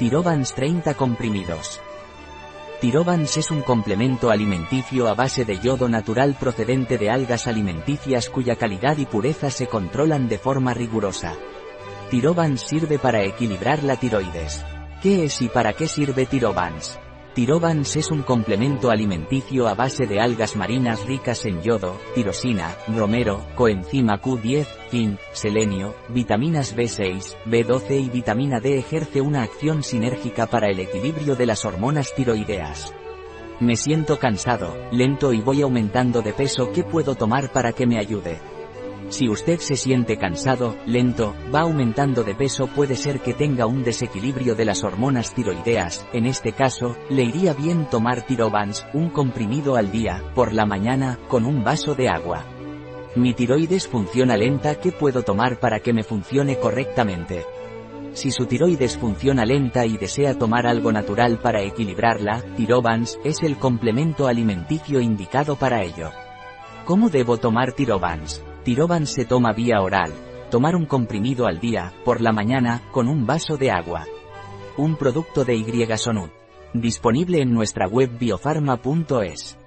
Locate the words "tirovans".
0.00-0.54, 2.80-3.36, 12.08-12.62, 16.24-16.98, 17.34-17.94, 48.22-48.86, 62.56-63.18, 67.72-68.44